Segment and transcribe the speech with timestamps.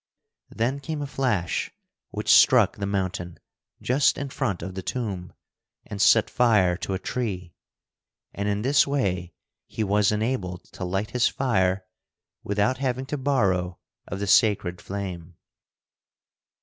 [0.49, 1.69] Then came a flash
[2.09, 3.37] which struck the mountain,
[3.83, 5.31] just in front of the tomb,
[5.85, 7.53] and set fire to a tree.
[8.33, 9.35] And in this way
[9.67, 11.85] he was enabled to light his fire
[12.43, 13.77] without having to borrow
[14.07, 15.35] of the sacred flame.